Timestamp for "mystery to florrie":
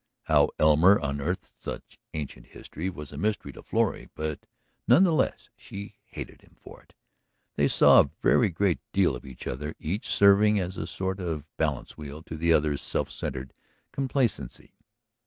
3.19-4.09